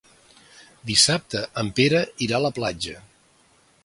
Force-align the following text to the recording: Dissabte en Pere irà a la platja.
Dissabte 0.91 1.43
en 1.63 1.69
Pere 1.81 2.01
irà 2.27 2.39
a 2.39 2.43
la 2.47 2.53
platja. 2.59 2.95